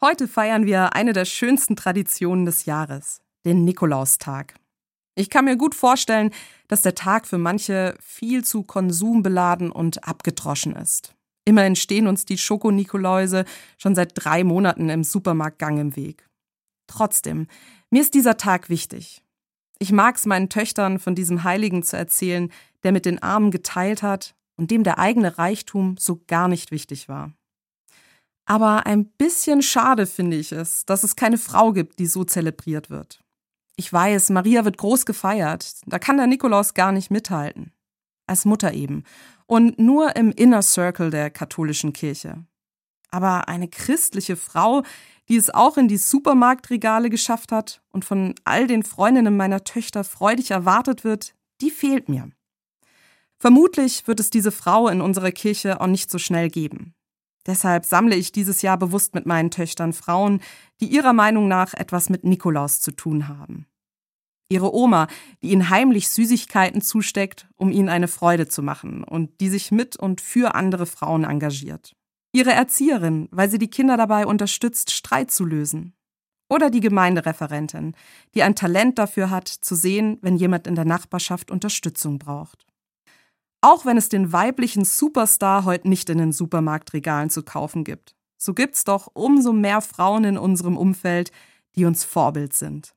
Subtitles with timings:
[0.00, 4.54] Heute feiern wir eine der schönsten Traditionen des Jahres, den Nikolaustag.
[5.16, 6.30] Ich kann mir gut vorstellen,
[6.68, 11.16] dass der Tag für manche viel zu konsumbeladen und abgedroschen ist.
[11.44, 13.44] Immerhin stehen uns die Schokonikoläuse
[13.76, 16.28] schon seit drei Monaten im Supermarktgang im Weg.
[16.86, 17.48] Trotzdem,
[17.90, 19.24] mir ist dieser Tag wichtig.
[19.80, 22.52] Ich mag es meinen Töchtern von diesem Heiligen zu erzählen,
[22.84, 27.08] der mit den Armen geteilt hat und dem der eigene Reichtum so gar nicht wichtig
[27.08, 27.32] war.
[28.48, 32.88] Aber ein bisschen schade finde ich es, dass es keine Frau gibt, die so zelebriert
[32.88, 33.22] wird.
[33.76, 37.72] Ich weiß, Maria wird groß gefeiert, da kann der Nikolaus gar nicht mithalten.
[38.26, 39.04] Als Mutter eben.
[39.44, 42.42] Und nur im Inner Circle der katholischen Kirche.
[43.10, 44.82] Aber eine christliche Frau,
[45.28, 50.04] die es auch in die Supermarktregale geschafft hat und von all den Freundinnen meiner Töchter
[50.04, 52.30] freudig erwartet wird, die fehlt mir.
[53.38, 56.94] Vermutlich wird es diese Frau in unserer Kirche auch nicht so schnell geben.
[57.48, 60.42] Deshalb sammle ich dieses Jahr bewusst mit meinen Töchtern Frauen,
[60.82, 63.66] die ihrer Meinung nach etwas mit Nikolaus zu tun haben.
[64.50, 65.08] Ihre Oma,
[65.42, 69.96] die ihnen heimlich Süßigkeiten zusteckt, um ihnen eine Freude zu machen und die sich mit
[69.96, 71.96] und für andere Frauen engagiert.
[72.32, 75.94] Ihre Erzieherin, weil sie die Kinder dabei unterstützt, Streit zu lösen.
[76.50, 77.94] Oder die Gemeindereferentin,
[78.34, 82.67] die ein Talent dafür hat, zu sehen, wenn jemand in der Nachbarschaft Unterstützung braucht.
[83.60, 88.54] Auch wenn es den weiblichen Superstar heute nicht in den Supermarktregalen zu kaufen gibt, so
[88.54, 91.32] gibt's doch umso mehr Frauen in unserem Umfeld,
[91.74, 92.94] die uns Vorbild sind.